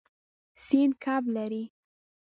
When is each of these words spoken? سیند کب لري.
سیند 0.65 0.93
کب 1.03 1.23
لري. 1.35 1.63